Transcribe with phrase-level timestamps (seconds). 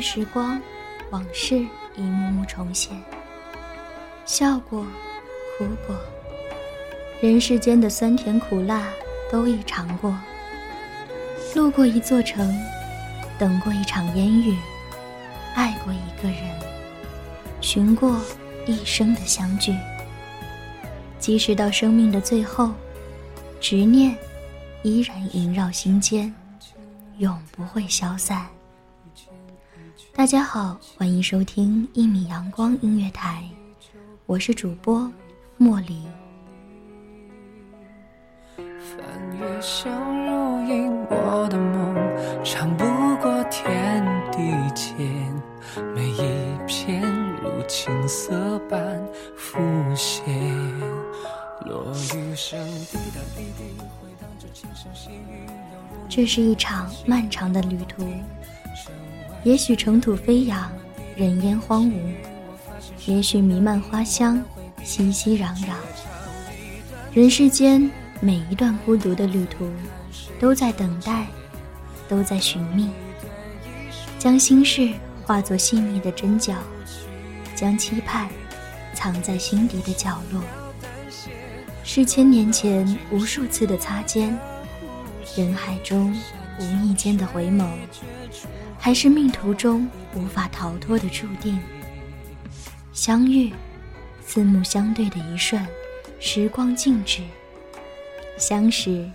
[0.00, 0.60] 时光，
[1.10, 1.56] 往事
[1.94, 2.96] 一幕幕重现。
[4.24, 4.84] 笑过，
[5.56, 5.96] 哭过，
[7.20, 8.88] 人世间的酸甜苦辣
[9.30, 10.16] 都已尝过。
[11.54, 12.54] 路过一座城，
[13.38, 14.56] 等过一场烟雨，
[15.54, 16.40] 爱过一个人，
[17.60, 18.20] 寻过
[18.66, 19.74] 一生的相聚。
[21.18, 22.70] 即使到生命的最后，
[23.60, 24.16] 执念
[24.82, 26.32] 依然萦绕心间，
[27.16, 28.46] 永不会消散。
[30.12, 33.44] 大家好，欢迎收听一米阳光音乐台，
[34.26, 35.10] 我是主播
[35.56, 36.02] 莫离。
[38.56, 39.92] 翻越相
[40.26, 41.94] 濡以沫的梦，
[42.44, 42.84] 长不
[43.22, 44.38] 过天地
[44.74, 44.96] 间，
[45.94, 47.02] 每一片
[47.42, 49.00] 如青色般
[49.36, 49.58] 浮
[49.94, 50.24] 现。
[51.66, 55.46] 落雨声滴答滴滴，回荡着轻声细语，
[56.08, 58.04] 这是一场漫长的旅途。
[59.44, 60.70] 也许尘土飞扬，
[61.16, 61.92] 人烟荒芜；
[63.06, 64.42] 也许弥漫花香，
[64.82, 65.74] 熙熙攘攘。
[67.14, 67.88] 人世间
[68.20, 69.70] 每一段孤独的旅途，
[70.40, 71.26] 都在等待，
[72.08, 72.90] 都在寻觅。
[74.18, 74.92] 将心事
[75.24, 76.54] 化作细密的针脚，
[77.54, 78.28] 将期盼
[78.92, 80.42] 藏在心底的角落。
[81.84, 84.36] 是千年前无数次的擦肩，
[85.36, 86.12] 人海中
[86.58, 87.66] 无意间的回眸。
[88.78, 91.58] 还是命途中无法逃脱的注定。
[92.92, 93.52] 相遇，
[94.24, 95.66] 四目相对的一瞬，
[96.20, 97.22] 时光静止；
[98.38, 99.08] 相识，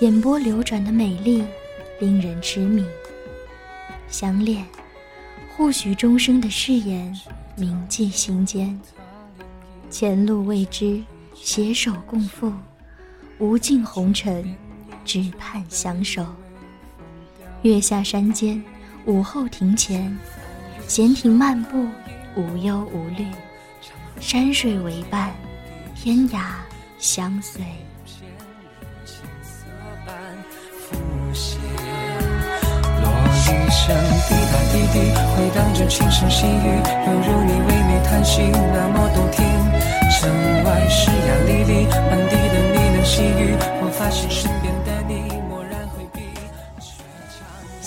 [0.00, 1.44] 眼波流转的美丽，
[2.00, 2.86] 令人痴迷。
[4.08, 4.64] 相恋，
[5.56, 7.14] 或许终生的誓言，
[7.56, 8.80] 铭记心间。
[9.90, 11.02] 前路未知，
[11.34, 12.52] 携手共赴，
[13.38, 14.56] 无尽红尘，
[15.04, 16.24] 只盼相守。
[17.62, 18.62] 月下山间。
[19.04, 20.16] 午后庭前，
[20.86, 21.88] 闲庭漫步，
[22.36, 23.26] 无忧无虑，
[24.20, 25.32] 山水为伴，
[25.92, 26.38] 天涯
[26.98, 27.64] 相随。
[33.02, 33.90] 落雨声
[34.28, 36.68] 滴答滴滴，回荡着轻声细语，
[37.06, 39.44] 犹如你唯美叹息，那么动听。
[40.12, 40.30] 城
[40.62, 44.30] 外湿呀沥沥，满地的呢喃细语，我发现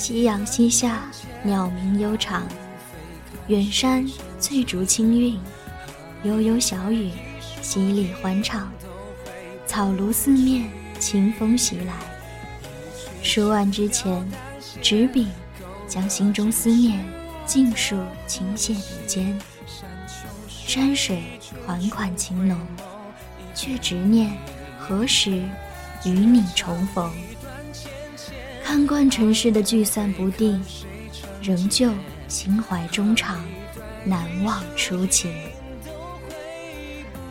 [0.07, 1.09] 夕阳西下，
[1.41, 2.47] 鸟鸣悠长，
[3.47, 4.07] 远山
[4.39, 5.39] 翠竹清韵，
[6.21, 7.09] 悠悠小雨，
[7.63, 8.71] 淅沥欢唱，
[9.65, 11.93] 草庐四面，清风袭来。
[13.23, 14.23] 书案之前，
[14.79, 15.25] 执笔，
[15.87, 17.03] 将心中思念
[17.47, 19.35] 尽数倾泻笔尖。
[20.47, 21.23] 山水
[21.65, 22.55] 款款情浓，
[23.55, 24.37] 却执念
[24.77, 25.31] 何时
[26.05, 27.11] 与你重逢。
[28.65, 30.59] 看惯尘世的聚散不定，
[31.39, 31.91] 仍旧
[32.27, 33.45] 心怀衷肠，
[34.03, 35.31] 难忘初情。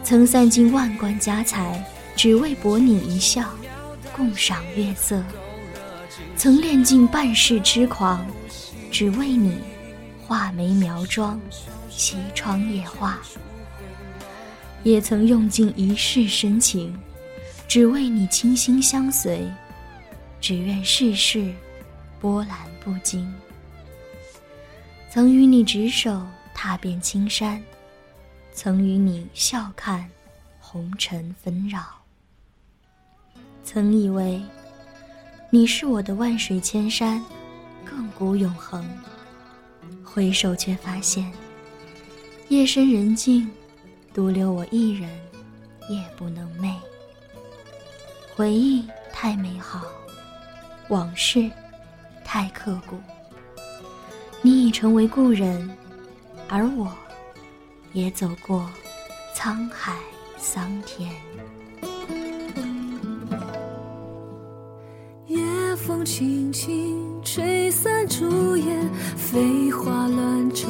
[0.04, 1.84] 曾散尽万贯家财，
[2.14, 3.50] 只为博你一笑，
[4.14, 5.24] 共赏月色；
[6.36, 8.24] 曾练尽半世痴狂，
[8.92, 9.58] 只为你
[10.24, 11.40] 画眉描妆，
[11.90, 13.14] 西窗夜话；
[14.84, 16.96] 也曾用尽一世深情，
[17.66, 19.44] 只为你倾心相随。
[20.44, 21.50] 只愿世事
[22.20, 23.34] 波澜不惊。
[25.08, 26.20] 曾与你执手
[26.52, 27.64] 踏遍青山，
[28.52, 30.06] 曾与你笑看
[30.60, 31.80] 红尘纷扰。
[33.64, 34.42] 曾以为
[35.48, 37.24] 你是我的万水千山，
[37.88, 38.86] 亘古永恒。
[40.04, 41.32] 回首却发现，
[42.50, 43.50] 夜深人静，
[44.12, 45.08] 独留我一人，
[45.88, 46.74] 夜不能寐。
[48.36, 49.86] 回忆太美好，
[50.88, 51.50] 往事
[52.24, 52.96] 太刻骨。
[54.42, 55.70] 你已成为故人，
[56.48, 56.92] 而我，
[57.92, 58.68] 也走过
[59.34, 59.94] 沧海
[60.36, 61.10] 桑田。
[65.26, 70.68] 夜风轻轻吹散朱颜，飞花乱惆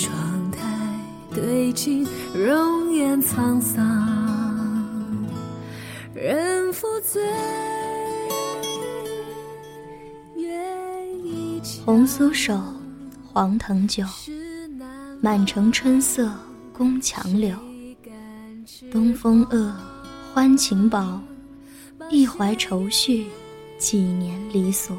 [0.00, 0.58] 窗台，
[1.30, 3.76] 对镜容颜沧桑。
[6.14, 7.22] 人负醉，
[11.84, 12.58] 红酥手，
[13.30, 14.02] 黄藤酒，
[15.20, 16.32] 满城春色
[16.72, 17.54] 宫墙柳。
[18.90, 19.76] 东风恶，
[20.32, 21.20] 欢情薄，
[22.08, 23.26] 一怀愁绪，
[23.78, 24.96] 几年离索，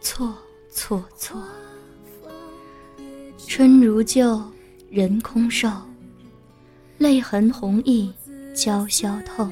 [0.00, 0.32] 错
[0.70, 1.38] 错错。
[3.48, 4.42] 春如旧，
[4.90, 5.70] 人空瘦，
[6.98, 8.12] 泪痕红浥
[8.54, 9.48] 鲛绡透。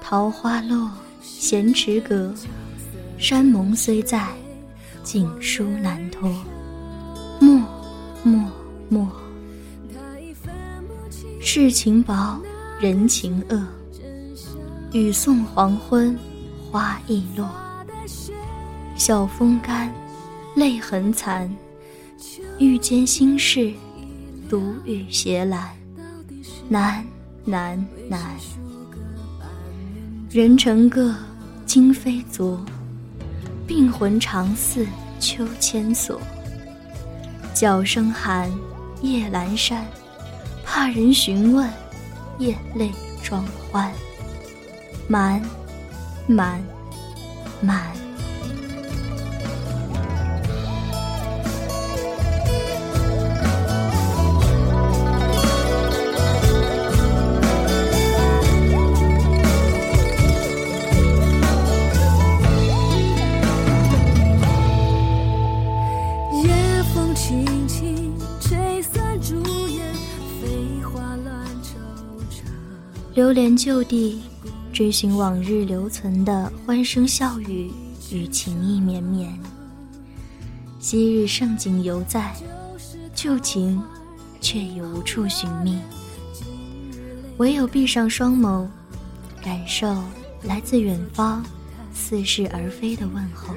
[0.00, 0.90] 桃花落，
[1.22, 2.34] 闲池阁，
[3.16, 4.28] 山盟虽在，
[5.02, 6.30] 锦书难托。
[7.40, 7.60] 默
[8.22, 8.48] 默
[8.90, 9.10] 默，
[11.40, 12.38] 世情薄，
[12.78, 13.66] 人情恶。
[14.92, 16.16] 雨送黄昏，
[16.70, 17.48] 花易落。
[18.96, 19.92] 晓风干，
[20.54, 21.50] 泪痕残。
[22.58, 23.72] 欲笺心事，
[24.48, 25.66] 独语斜阑。
[26.68, 27.04] 难
[27.44, 28.20] 难难。
[30.30, 31.14] 人成各，
[31.66, 32.64] 今非昨。
[33.66, 34.86] 病魂常似
[35.18, 36.20] 秋千索。
[37.52, 38.48] 角声寒，
[39.02, 39.84] 夜阑珊。
[40.64, 41.68] 怕人询问，
[42.38, 42.90] 咽泪
[43.22, 43.90] 装欢。
[45.08, 45.42] 瞒，
[46.28, 46.62] 瞒，
[47.60, 48.03] 瞒。
[73.34, 74.22] 连旧地，
[74.72, 77.68] 追寻往日留存的欢声笑语
[78.12, 79.36] 与情意绵绵。
[80.78, 82.32] 昔日盛景犹在，
[83.12, 83.82] 旧情
[84.40, 85.80] 却已无处寻觅。
[87.38, 88.68] 唯有闭上双眸，
[89.42, 90.00] 感受
[90.44, 91.44] 来自远方
[91.92, 93.52] 似是而非的问候。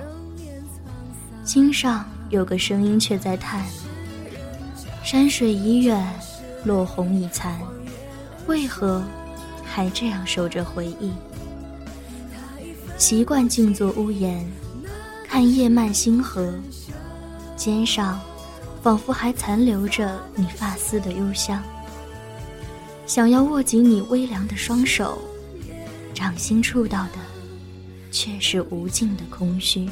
[1.43, 3.63] 心上有个声音却在叹：
[5.03, 6.03] 山水已远，
[6.65, 7.55] 落红已残，
[8.47, 9.03] 为何？
[9.77, 11.11] 还这样守着回忆，
[12.97, 14.43] 习惯静坐屋檐，
[15.23, 16.51] 看夜漫星河，
[17.55, 18.19] 肩上
[18.81, 21.61] 仿佛还残留着你发丝的幽香。
[23.05, 25.21] 想要握紧你微凉的双手，
[26.11, 27.19] 掌心触到的
[28.09, 29.87] 却是无尽的空虚。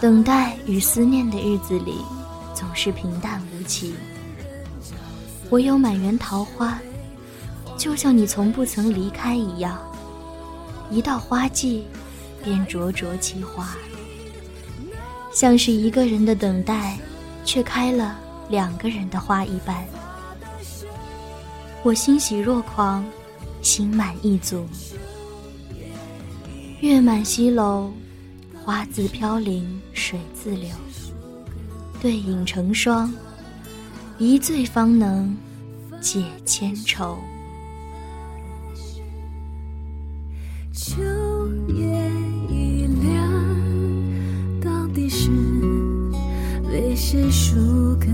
[0.00, 1.98] 等待与思念的日子里，
[2.54, 3.94] 总是平淡无奇，
[5.50, 6.80] 唯有满园桃花。
[7.84, 9.78] 就像你从不曾离开一样，
[10.90, 11.84] 一到花季，
[12.42, 13.76] 便灼灼其花。
[15.30, 16.98] 像是一个人的等待，
[17.44, 19.84] 却开了两个人的花一般。
[21.82, 23.04] 我欣喜若狂，
[23.60, 24.66] 心满意足。
[26.80, 27.92] 月满西楼，
[28.64, 30.70] 花自飘零水自流，
[32.00, 33.12] 对影成双，
[34.16, 35.36] 一醉方能
[36.00, 37.18] 解千愁。
[46.94, 48.06] 那些书歌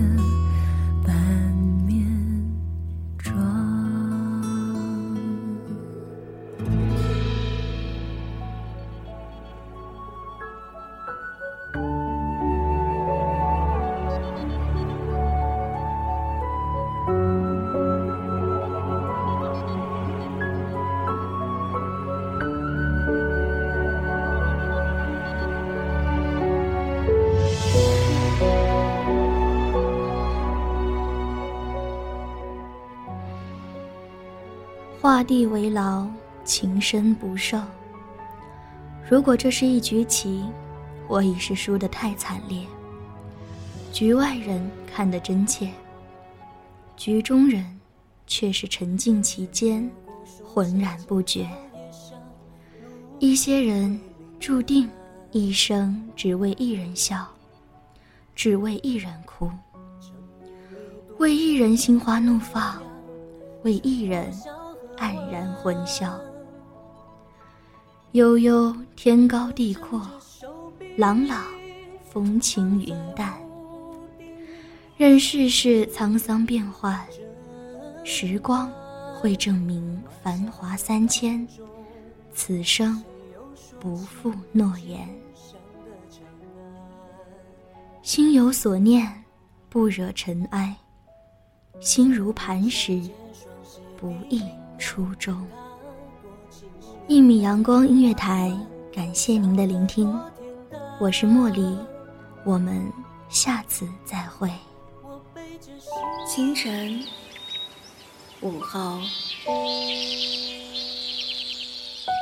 [35.11, 36.07] 画地为牢，
[36.45, 37.61] 情深不寿。
[39.11, 40.45] 如果这是一局棋，
[41.09, 42.65] 我已是输得太惨烈。
[43.93, 45.69] 局外人看得真切，
[46.97, 47.67] 局中人
[48.29, 49.91] 却是沉浸其间，
[50.45, 51.51] 浑然不觉。
[53.19, 54.01] 一些人
[54.39, 54.89] 注定
[55.33, 57.27] 一生只为一人笑，
[58.37, 59.51] 只为一人哭，
[61.19, 62.81] 为一人心花怒放，
[63.65, 64.33] 为一人
[65.01, 66.21] 黯然魂消。
[68.13, 70.01] 悠悠天高地阔，
[70.97, 71.45] 朗朗
[72.09, 73.35] 风轻云淡。
[74.97, 77.05] 任世事沧桑变幻，
[78.05, 78.71] 时光
[79.15, 81.49] 会证明繁华三千，
[82.35, 83.03] 此生
[83.81, 85.09] 不负诺言。
[88.03, 89.25] 心有所念，
[89.69, 90.75] 不惹尘埃；
[91.81, 93.01] 心如磐石，
[93.97, 94.43] 不易
[94.81, 95.47] 初衷。
[97.07, 98.51] 一米阳光音乐台，
[98.93, 100.19] 感谢您的聆听，
[100.99, 101.77] 我是茉莉，
[102.45, 102.91] 我们
[103.29, 104.51] 下次再会。
[106.27, 107.05] 清晨，
[108.41, 108.99] 午后，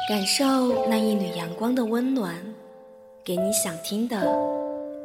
[0.08, 2.34] 感受那一缕阳光的温暖，
[3.24, 4.26] 给你想听的，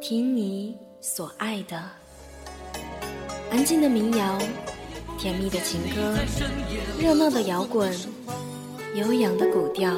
[0.00, 1.80] 听你所爱的。
[3.50, 4.38] 安静的民谣，
[5.18, 6.14] 甜蜜的情歌，
[7.00, 7.90] 热闹的摇滚。
[8.94, 9.90] 悠扬的古调，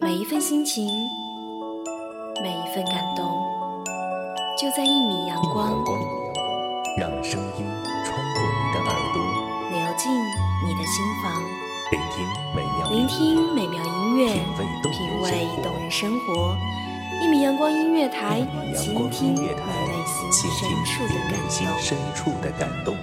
[0.00, 0.86] 每一份心情，
[2.42, 3.24] 每一份感动，
[4.60, 5.82] 就在一米阳光。
[6.98, 7.64] 让声音
[8.04, 9.22] 穿过你的耳朵，
[9.70, 11.32] 流进你的心房。
[11.92, 14.32] 聆听美妙，聆听美妙音乐，
[14.90, 16.56] 品味动人生活。
[17.22, 19.48] 一米阳光音乐台，倾听你内
[20.08, 20.30] 心
[21.78, 22.94] 深处的感动。